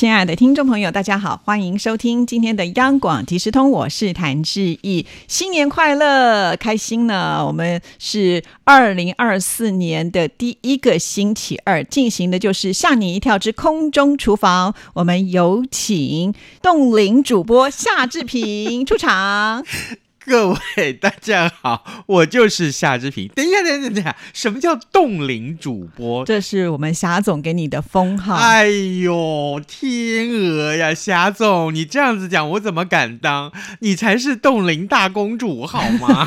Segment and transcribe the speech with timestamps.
[0.00, 7.44] 亲爱的听众朋友，大家好，欢迎收听今天的央广即时通，我是谭志毅，新年快乐，开心呢！
[7.46, 16.32] 我们是二零二四年的第一个星期二，进行的就是吓你一跳之空中厨房，我们有请
[16.62, 19.62] 冻龄主播夏志平出场。
[20.30, 23.26] 各位大家好，我就是夏之平。
[23.34, 26.24] 等一下，等一下，等一下，什么叫冻龄主播？
[26.24, 28.36] 这是我们霞总给你的封号。
[28.36, 33.50] 哎呦，天鹅呀，霞总，你这样子讲，我怎么敢当？
[33.80, 36.24] 你才是冻龄大公主好吗？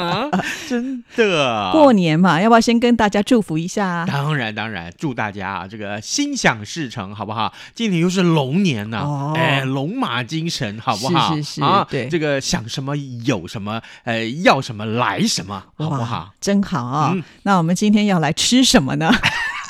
[0.68, 1.70] 真的。
[1.72, 4.04] 过年嘛，要不要先跟大家祝福一下？
[4.06, 7.54] 当然，当然，祝大家啊，这个心想事成，好不好？
[7.74, 11.34] 今年又是龙年呢，哎，龙马精神，好不好？
[11.34, 12.94] 是是是，啊，对，这个想什么？
[13.30, 16.34] 有什么呃要什么来什么，好不好？
[16.40, 17.16] 真好啊！
[17.44, 19.08] 那我们今天要来吃什么呢？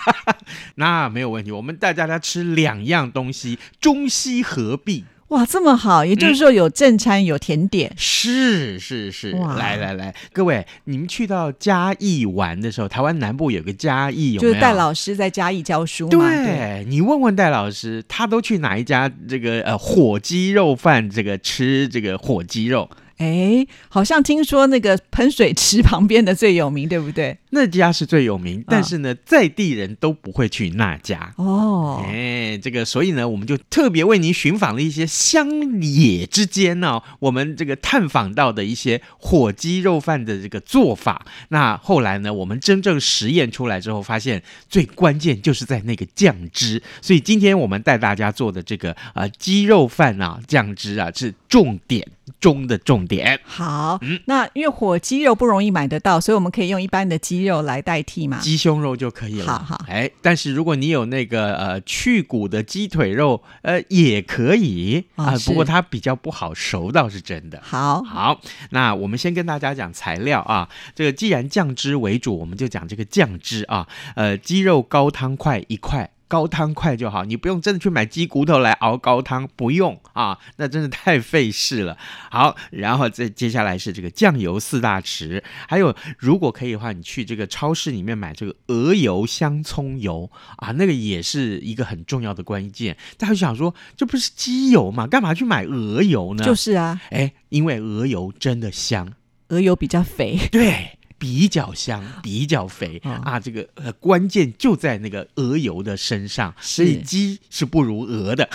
[0.76, 5.04] 那没有问题，我们带大家吃两样东西，中西合璧。
[5.28, 6.04] 哇，这么好！
[6.04, 9.30] 也就是说有正餐有甜点，是是是。
[9.30, 16.26] 来来来，各位，你们去到嘉义玩的时候，台湾南部有个嘉义，有就是戴老师在嘉义教书嘛？
[16.26, 22.90] 对，你问问戴老师，他都去哪一家这个呃火鸡肉饭这个吃这个火鸡肉？
[23.20, 27.36] 哎，好像听说那个喷水池旁边的最有名，对不对？
[27.50, 32.02] 那家是最有名，但是呢，在地人都不会去那家哦。
[32.06, 35.50] 哎，这个，所以呢，我们就特别为您寻访了一些乡
[35.82, 41.26] 野之间呢，我们这个探访到的一些火鸡肉饭的这个做法。
[41.48, 46.82] 那后来呢，我们真正实验出来之后，发现最关键就是在那个酱汁。
[47.02, 52.06] 所以今天我们带大家做的这个呃鸡肉饭啊，酱汁啊是重点
[52.38, 53.40] 中的重点。
[53.44, 59.46] 好，那因为火鸡肉不容易买得到，所以我们可以用一般的鸡肉来代替嘛，鸡胸肉就可以了。
[59.46, 67.60] 好好，哎，但是如果你有那个呃去骨的鸡腿肉，呃也可以啊，不过它比较不好熟，倒是真的。
[67.62, 76.10] 好，好，那我们先跟大家讲材料啊，这个既然酱汁为主，我们就讲这个酱汁啊，呃，鸡肉高汤块一块。
[76.30, 81.98] 高汤块就好，你不用真的去买鸡骨头来熬高汤，不用啊，那真的太费事了。
[82.30, 92.96] 好，然后再接下来是这个酱油四大匙，还有如果可以的话，你去这个超市里面买这个鹅油香葱油啊，那个也是一个很重要的关键。
[93.18, 95.08] 大家想说，这不是鸡油嘛？
[95.08, 96.44] 干嘛去买鹅油呢？
[96.44, 99.12] 就是啊，哎，因为鹅油真的香，
[99.48, 100.38] 鹅油比较肥。
[100.52, 100.99] 对。
[101.20, 103.38] 比较香，比较肥啊！
[103.38, 108.48] 这个呃，关键就在那个鹅油的身上，所以鸡是不如鹅的。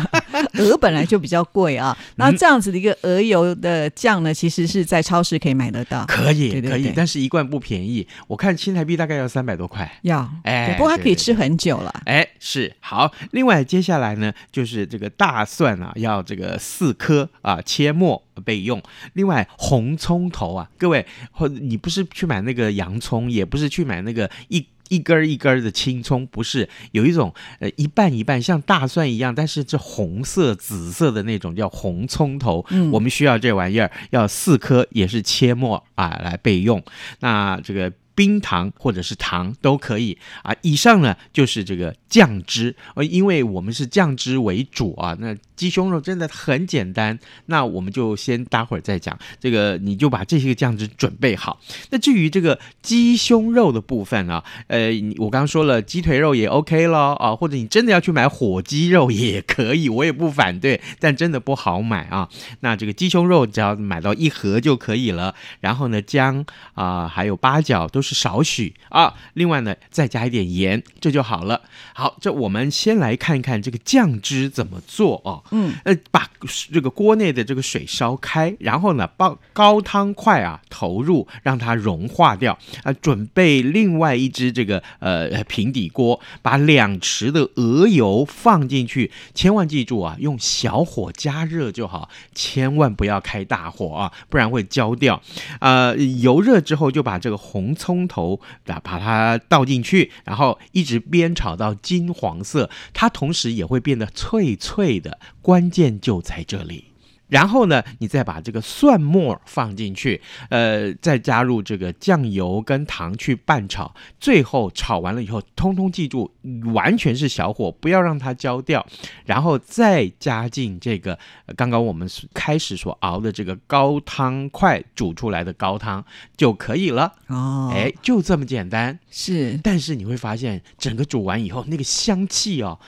[0.58, 10.00] 鹅本来就比较贵啊，那这样子的一个鹅油的酱呢，其实是在超市可以买得到，可以可以，但是一罐不便宜，我看新台币大概要三百多块。
[10.00, 12.02] 要哎，不过它可以吃很久了。
[12.06, 13.12] 哎，是好。
[13.32, 18.25] 另外接下来呢，就是这个大蒜啊，要这个四颗啊，切末。
[18.40, 18.82] 备用。
[19.14, 32.64] 另外，红葱头啊，各位，或你不是去买那个洋葱，也不是去买那个一一根一根的青葱，不是有一种呃一半一半，像大蒜一样，但是这红色、紫色的那种叫红葱头。
[32.70, 36.82] 嗯，我们需要这玩意儿，要四颗，也是切末啊来备用。
[37.20, 37.92] 那这个。
[38.16, 40.52] 冰糖或者是糖都可以啊。
[40.62, 45.14] 以上呢就是这个酱汁，呃，因为我们是酱汁为主啊。
[45.20, 49.16] 那鸡胸肉真的很简单，那我们就先待会儿再讲。
[49.38, 51.60] 这个你就把这些酱汁准备好。
[51.90, 62.28] 那至于这个鸡胸肉的部分啊，呃，我刚刚说了，鸡腿肉也 OK 了啊，或者你真的要去买火鸡肉也可以，我也不反对，但真的不好买啊。
[62.60, 65.34] 那这个鸡胸肉只要买到一盒就可以了。
[65.60, 68.05] 然后呢，姜啊，还有八角都。
[68.06, 71.62] 是少许啊，另外呢，再加一点盐，这就好了。
[71.92, 75.42] 好，这我们先来看一看这个酱汁怎么做哦。
[75.50, 76.30] 嗯，呃，把
[76.70, 82.92] 这个锅内的这个水烧开，然后呢，把高汤块啊投入，让它融化掉啊。
[82.92, 95.20] 准备另外一只这个呃平底锅，把两匙的鹅油放进去，千万记住啊，用小火加热就好，千万不要开大火啊，不然会焦掉。
[95.60, 97.95] 呃，油热之后就把这个红葱。
[97.96, 105.18] 葱头把把它倒进去，然后一直煸炒到金黄色，它同时也会变得脆脆的。
[105.40, 106.92] 关键就在这里，
[107.28, 116.30] 然后呢，你再把这个蒜末放进去，呃，再加入这个酱油跟糖去拌炒，最后炒完了以后，通通记住，
[116.72, 118.86] 完全是小火，不要让它焦掉，
[119.24, 126.04] 然后再加进这个呃刚刚我们开始所熬的这个高汤块煮出来的高汤
[126.36, 127.12] 就可以了。
[127.26, 128.98] 哦，哎，就这么简单。
[129.10, 132.78] 是但是你会发现，整个煮完以后，那个香气哦，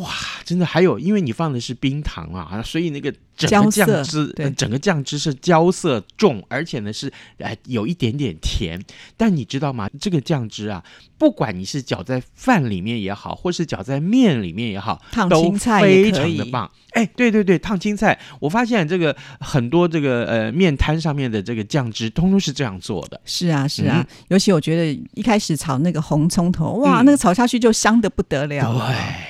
[0.00, 0.10] 哇，
[0.44, 3.12] 真的还有，因为你放的是冰糖啊，所以那个
[3.46, 8.80] 整个酱汁，呃整个酱汁是焦色重，而且呢是呃有一点点甜。
[9.16, 9.88] 但你知道吗？
[10.00, 10.82] 这个酱汁啊，
[11.16, 16.70] 不管你是搅在饭里面也好，或是搅在面里面也好，烫青菜也非常的棒。
[16.92, 23.20] 哎，对对对，烫青菜，我发现这个很多这个呃面摊上面的这个酱汁，通通是这样做的。
[23.24, 28.74] 是啊是啊，尤其我觉得一开始炒那个红葱头，哇，嗯那个炒下去就香的不得了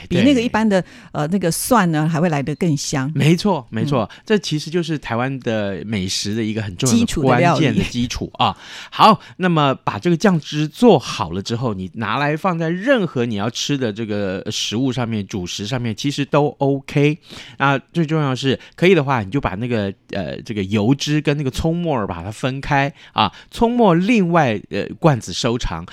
[0.08, 0.82] 对比那个一般的
[1.12, 3.10] 呃那个蒜呢还会来得更香。
[3.14, 8.56] 没错，没错，嗯这其实就是台湾的美食的一个很重要基的关键的基础啊。
[8.90, 17.18] 好，那么把这个酱汁做好了之后，你拿来放在任何你要吃的这个食物上面、主食上面，其实都 OK。
[17.58, 25.86] 那最重要是，可以的话，你就把那个呃这个油脂跟那个葱末儿把它分开啊，葱末另外呃罐子收藏。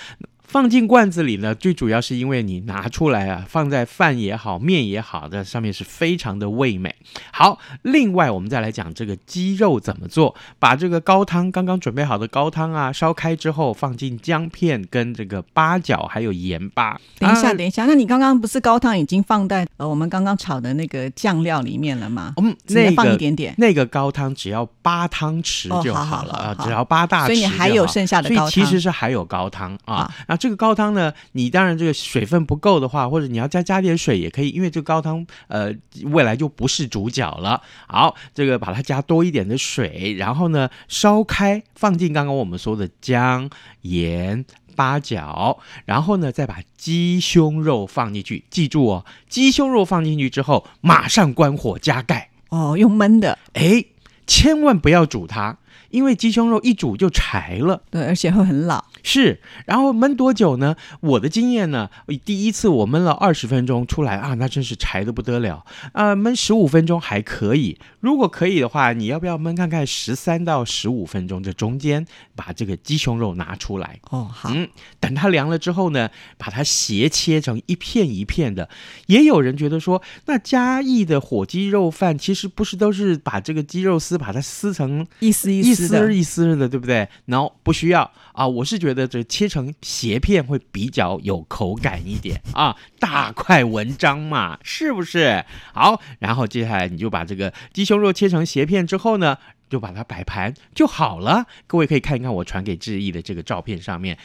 [0.47, 6.95] 放进罐子里呢，最主要是因为你拿出来啊，放在饭也好，面也好，在上面是非常的味美。
[7.31, 10.33] 好，另外我们再来讲这个鸡肉怎么做。
[10.57, 16.97] 把这个高汤刚刚准备好的高汤啊烧开之后，放进姜片跟这个八角还有盐巴。
[17.19, 22.33] 等一下，啊等一下，那你刚刚不是高汤已经放在呃我们刚刚炒的那个酱料里面了吗？
[22.37, 28.51] 嗯，那个放一点点，那个高汤只要八汤匙就哦好好了啊，好好只要八大匙所以你还有剩下的高汤。
[28.51, 30.34] 所以其实是还有高汤啊好。
[30.35, 35.73] 那这个高汤呢，你当然这个水分不够的话，或者你要再加点水也可以，因为这个高汤呃
[36.03, 37.61] 未来就不是主角了。
[37.87, 43.49] 好，这个把它加多一点的水，然后呢烧开，放进刚刚我们说的姜、
[43.83, 44.45] 盐。
[44.77, 48.43] 八角，然后呢，再把鸡胸肉放进去。
[48.49, 52.29] 记住哦，鸡胸肉放进去之后，马上关火加盖。
[52.49, 53.85] 哦，用焖的，哎，
[54.27, 55.57] 千万不要煮它，
[55.95, 57.81] 因为鸡胸肉一煮就柴了。
[57.89, 58.83] 对，而且会很老。
[59.01, 60.75] 是，然后焖多久呢？
[60.99, 61.89] 我的经验呢，
[62.25, 65.63] 第一次我焖了二十分钟出来啊，那真是柴的不得了
[65.93, 71.41] 啊、焖十五分钟还可以，如果可以的话，你要不要焖看看十三到十五分钟？
[71.41, 72.05] 这中间
[72.35, 74.67] 把这个鸡胸肉拿出来，哦，好，嗯，
[74.99, 78.67] 等它凉了之后呢，把它斜切成一片一片的。
[79.05, 87.07] 也有人觉得说，那嘉义的火鸡肉饭其实不是都是把这个鸡肉丝把它撕成一丝一丝的丝，一丝的，对不对？
[87.25, 95.43] 然后不需要啊，我是觉得这切成斜片会比较有口感一点啊，大块文章嘛，是不是？
[95.73, 99.37] 好，然后接下来你就把这个鸡胸肉切成斜片之后呢。
[99.67, 101.47] 就把它摆盘就好了。
[101.65, 104.15] 各位可以看一看我传给志毅的这个照片上面，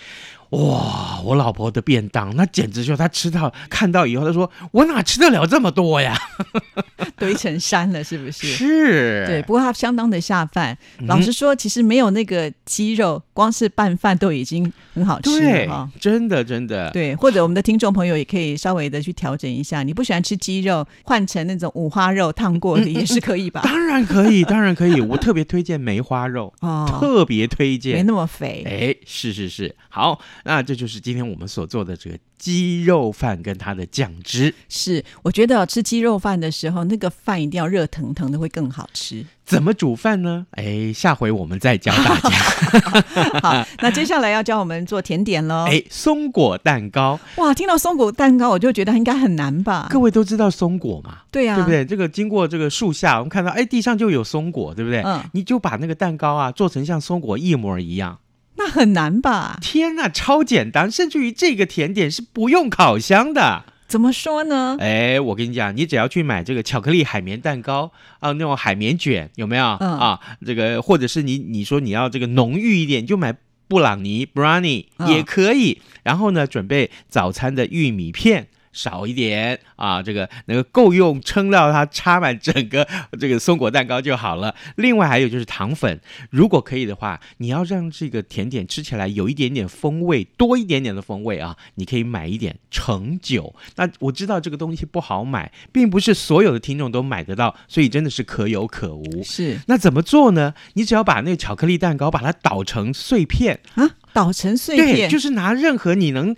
[0.51, 6.17] 哇，我老婆的便当那简直就她吃到看到以后，她说我哪吃得了这么多呀？
[7.17, 8.47] 堆成山了，是不是？
[8.49, 10.77] 是，对，不过它相当的下饭。
[10.99, 23.61] 嗯老实说，其实没有那个鸡肉，光是拌饭都已经很好吃了哈。，真的真的，对，或者我们的听众朋友也可以稍微的去调整一下，你不喜欢吃鸡肉，换成那种五花肉烫过的也是可以吧？
[23.65, 25.01] 当然可以， 当然可以。
[25.01, 28.07] 我特别推荐梅花肉，哦，特别推荐没荐。
[28.07, 28.65] 那么肥。
[28.67, 34.55] 哎，是是是，好，那这就是今天我们所做的这个鸡肉饭跟它的酱汁。
[34.69, 39.25] 是，我觉得吃鸡肉饭的时候，那个饭一定要热腾腾的，会更好吃。
[39.45, 40.47] 怎么煮饭呢？
[40.53, 42.31] 哎，下回我们再教大家。
[43.43, 45.67] 好，那接下来要教我们做甜点喽。
[45.69, 49.89] 哎，松果蛋糕，哇，听到松果蛋糕，我就觉得应该很难吧？
[49.91, 51.71] 各位都知道松果嘛，对啊，对不？
[51.71, 51.85] 对？
[51.85, 55.03] 这个经过这个树下，我们看到，哎，地上就有松果，对不对？
[55.03, 58.17] 嗯，你就把那个蛋糕啊做成像松果一模一样。
[58.61, 59.57] 那很难吧？
[59.63, 63.65] 天呐，超简单，甚至于这个甜点是不用烤箱的。
[63.89, 64.77] 怎么说呢？
[64.79, 70.21] 哎，我跟你讲，你只要去买这个巧克力海绵蛋糕啊，那种海绵卷有没有、嗯啊？
[70.45, 73.35] 这个或者是你你说你要这个浓郁一点，你就买
[73.67, 75.81] 布朗尼 brownie 嗯也可以。
[76.03, 78.49] 然后呢，准备早餐的玉米片。
[78.73, 82.87] 少一点啊，这个能够够用，撑到它插满整个
[83.19, 84.55] 这个松果蛋糕就好了。
[84.77, 86.01] 另外还有就是糖粉，
[86.31, 93.55] 如果可以的话，你要让这个甜点吃起来有一点点风味，多一点点的风味啊，你可以买一点橙酒。
[93.77, 99.23] 那我知道这个东西不好买，并不是所有的听众都买得到，所以真的是可有可无。
[99.23, 100.55] 是那怎么做呢？
[100.75, 106.35] 你只要把那个巧克力蛋糕把它捣成碎片，啊，捣成碎对，片，就是拿任何你能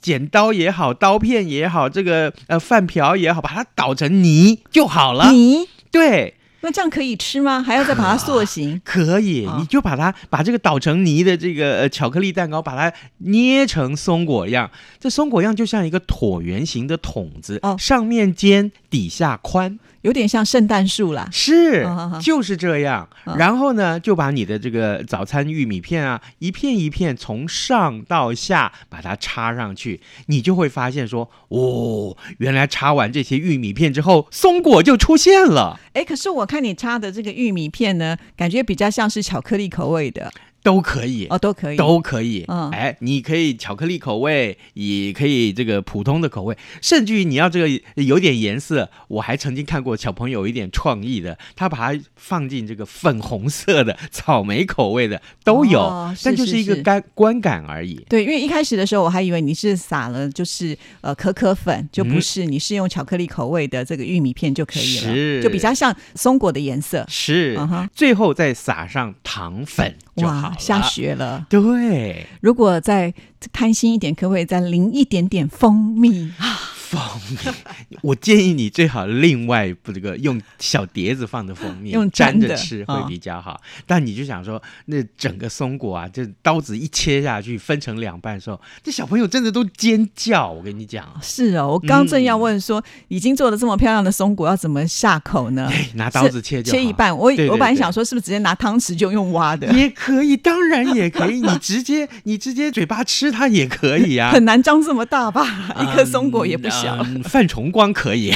[0.00, 5.30] 剪刀也好，刀片也好，这个呃饭瓢也好，把它捣成泥就好了。
[5.32, 7.62] 泥对，那这样可以吃吗？
[7.62, 8.80] 还要再把它塑形？
[8.84, 14.70] 可以，啊你就把它把这个捣成泥的这个呃巧克力蛋糕，把它捏成松果样。
[14.98, 21.28] 这松果样就像一个椭圆形的筒子，哦上面尖，底下宽，有点像圣诞树啦。
[21.32, 21.84] 是
[22.22, 23.08] 就是这样。
[23.26, 35.80] 嗯然后呢，就把你的这个早餐玉米片啊，一片一片从上到下把它插上去，你就会发现说，哦，原来插完这些玉米片之后，松果就出现了。
[35.94, 40.30] 哎，可是我看你插的这个玉米片呢，感觉比较像是巧克力口味的
[40.62, 41.26] 都可以。
[41.28, 41.76] 哦，都可以。
[41.76, 42.70] 都可以，嗯。
[42.70, 57.94] 哎，你可以巧克力口味，也可以这个普通的口味，甚至于你要这个有点颜色，我还曾经看过小朋友有一点创意的，他把它放进这个粉红色的、草莓口味的都有，但就是一个干观感而已。
[58.08, 62.22] 对，因为一开始的时候我还以为你是撒了就是呃可可粉，就不嗯。
[62.22, 65.42] 是，你是用巧克力口味的这个玉米片就可以了，是。
[65.42, 67.04] 就比较像松果的颜色。
[67.08, 71.46] 是，嗯最后再撒上糖粉就好哇，下雪了。
[71.48, 73.12] 对，如果再
[73.52, 76.58] 贪心一点，可不可以再淋一点点蜂蜜啊？
[76.92, 83.60] 蜂蜜，我建议你最好另外不这个用小碟子放的蜂蜜，用沾着吃会啊比较好。
[83.86, 90.50] 但你就想说，那整个松果啊，这刀子一切下去，分成两半的时候，这小朋友真的都尖叫。
[90.50, 95.68] 我跟你讲，是哦，我刚刚正要问说，已经做的这么漂亮的松果要怎么下口呢？
[95.72, 104.30] 哎，拿刀子切就切一半，我我本来想说是不是直接拿汤匙就用挖的，也可以，当然也可以， 你直接你直接嘴巴吃它也可以啊。
[104.30, 105.46] 很难张这么大吧？
[105.80, 106.96] 一颗松果也不小。
[107.04, 108.32] 嗯范崇光可以，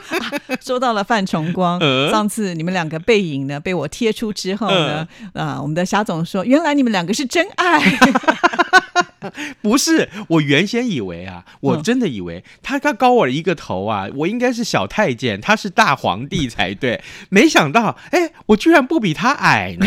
[0.60, 7.80] 说到了范崇光，呃上次你们两个背影呢被我贴出之后呢，嗯啊，我们的霞总说，原来你们两个是真爱。
[9.62, 17.00] 不是，我原先以为啊，我嗯真的以为他他高我一个头啊，我应该是小太监，他是大皇帝才对。
[17.28, 19.86] 没想到，哎，我居然不比他矮呢。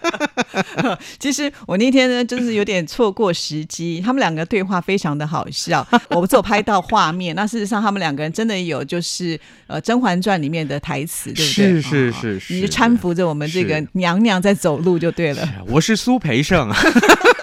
[1.18, 7.34] 其实我那天呢，真是有点错过时机，他们两个对话非常的好笑， 我只有拍到画面。
[7.36, 11.82] 那事实上，他们两个人真的有就是呃《甄嬛传》里面的台词，对不对？
[11.82, 15.48] 是是是你就搀扶着我们这个娘娘在走路就对了。
[15.66, 16.70] 我是苏培盛，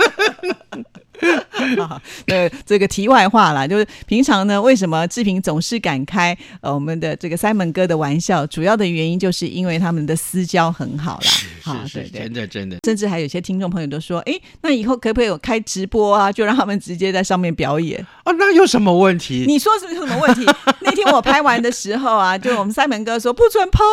[1.81, 8.45] 啊，对，这个题外话啦，就是平常呢，为什么志平总是敢开呃我们的这个 Simon 哥的玩笑？
[8.47, 11.21] 主要的原因就是因为他们的私交很好啦。
[11.21, 12.77] 是是是，对对真的真的。
[12.85, 16.31] 甚至还有一些听众朋友都说，哎，那以后可不可以有开直播啊？
[16.31, 17.99] 就让他们直接在上面表演。
[18.23, 19.45] 啊，那有什么问题？
[19.47, 20.45] 你说是什么问题？
[20.81, 23.83] 那天我拍完的时候啊，就我们 Simon 哥说不准 PO。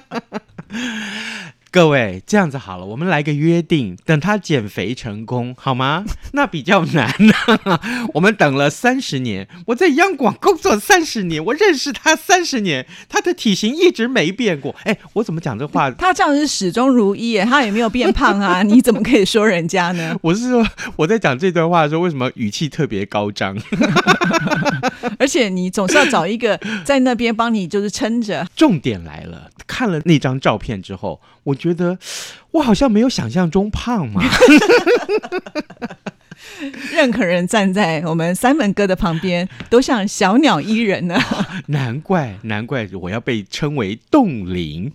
[1.72, 6.04] 各位，这样子好了，我们来个约定，等他减肥成功，好吗？
[6.34, 7.32] 那比较难呢、
[8.14, 14.74] 我们等了三十年，我在央广工作三十年，我认识他三十年，他的体型一直没变过。
[14.82, 15.88] 哎，我怎么讲这话？
[15.92, 20.18] 他这样是始终如一耶，他也没有变胖啊， 你怎么可以说人家呢？
[20.22, 23.56] 我是说，我在讲这段话的时候，为什么语气特别高涨？
[25.20, 28.44] 而且你总是要找一个在那边帮你就是撑着。
[28.56, 29.48] 重点来了，
[29.80, 31.98] 看了那张照片之后，我觉得
[32.52, 34.22] 我好像没有想象中胖嘛。
[36.92, 41.18] 任何人站在我们三门哥的旁边，都像小鸟依人呢。
[41.68, 44.92] 难怪，难怪我要被称为冻龄。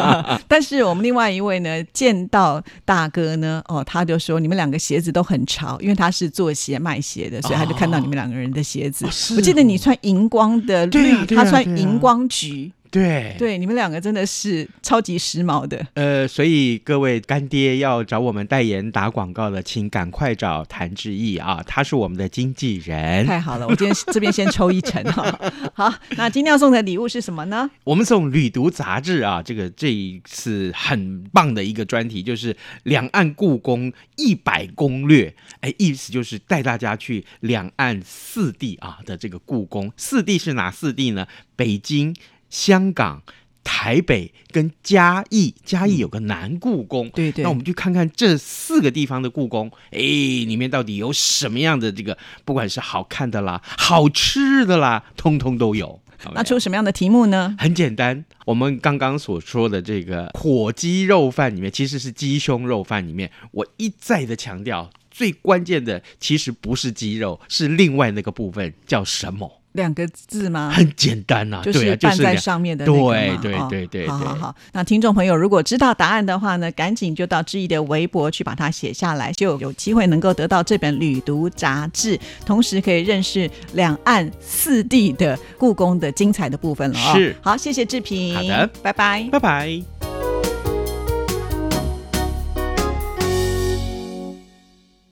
[0.48, 9.04] 但是我们另外一位呢，见到大哥呢，哦，他就说你们两个鞋子都很潮，因为他是做鞋卖鞋的，所以他就看到你们两个人的鞋子。
[9.36, 12.72] 我记得你穿荧光的绿，对啊啊他穿荧光橘。
[12.92, 15.84] 对对，你们两个真的是超级时髦的。
[15.94, 23.24] 呃，所以各位干爹要找我们代言打广告的，请赶快找谭志毅啊，他是我们的经纪人。
[23.24, 25.26] 太好了，我今天这边先抽一成哈。
[25.72, 27.70] 好，那今天要送的礼物是什么呢？
[27.84, 35.34] 我们送《旅读》杂志啊，这个这一次很棒的一个专题，就是两岸故宫一百攻略。
[35.60, 39.90] 哎，意思就是带大家去两岸四地啊的这个故宫。
[39.96, 41.26] 四地是哪四地呢？
[41.56, 42.14] 北京、
[42.52, 43.24] 香港。
[43.64, 56.00] 台北跟嘉义，嘉义有个南故宫，对对那我们去看看这四个地方的故宫，哎，里面到底有什么样的这个，不管是好看的啦、好吃的啦，通通都有。
[56.34, 57.54] 那出什么样的题目呢？
[57.56, 69.61] 很简单，我们刚刚所说的这个火鸡肉饭里面，其实是鸡胸肉饭里面，我一再的强调，最关键的其实不是鸡肉，是另外那个部分叫什么？
[69.72, 70.70] 两个字吗？
[70.74, 87.14] 很简单呐、就对啊，就是拌在上面的那个对嘛哦对对对对好好好，那听众朋友如果知道答案的话呢，赶紧就到志毅的微博去把它写下来，就有机会能够得到这本旅读杂志，同时可以认识两岸四地的故宫的精彩的部分了哦。
[87.14, 89.28] 是好，谢谢志平，好的，拜拜。
[89.30, 89.91] 拜拜。